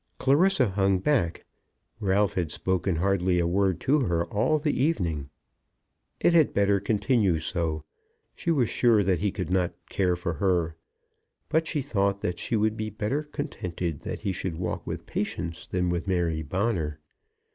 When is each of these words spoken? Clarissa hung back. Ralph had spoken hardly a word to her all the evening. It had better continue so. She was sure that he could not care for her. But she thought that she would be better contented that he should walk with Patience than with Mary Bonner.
Clarissa 0.17 0.69
hung 0.69 0.97
back. 0.97 1.45
Ralph 1.99 2.33
had 2.33 2.49
spoken 2.49 2.95
hardly 2.95 3.37
a 3.37 3.45
word 3.45 3.79
to 3.81 3.99
her 3.99 4.25
all 4.25 4.57
the 4.57 4.75
evening. 4.83 5.29
It 6.19 6.33
had 6.33 6.55
better 6.55 6.79
continue 6.79 7.37
so. 7.37 7.83
She 8.33 8.49
was 8.49 8.67
sure 8.67 9.03
that 9.03 9.19
he 9.19 9.31
could 9.31 9.51
not 9.51 9.75
care 9.91 10.15
for 10.15 10.33
her. 10.33 10.75
But 11.49 11.67
she 11.67 11.83
thought 11.83 12.21
that 12.21 12.39
she 12.39 12.55
would 12.55 12.75
be 12.77 12.89
better 12.89 13.21
contented 13.21 13.99
that 13.99 14.21
he 14.21 14.31
should 14.31 14.55
walk 14.57 14.87
with 14.87 15.05
Patience 15.05 15.67
than 15.67 15.87
with 15.91 16.07
Mary 16.07 16.41
Bonner. 16.41 16.99